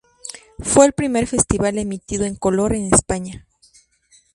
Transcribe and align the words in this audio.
Fue 0.57 0.87
el 0.87 0.93
primer 0.93 1.27
festival 1.27 1.77
emitido 1.77 2.25
en 2.25 2.35
color 2.35 2.73
en 2.73 2.91
España. 2.91 3.45